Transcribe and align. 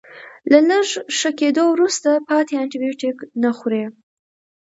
له 0.51 0.59
لږ 0.69 0.87
ښه 1.17 1.29
کیدو 1.39 1.63
وروسته 1.69 2.09
پاتې 2.29 2.53
انټي 2.61 2.77
بیوټیک 2.83 3.17
نه 3.43 3.51
خوري. 3.57 3.83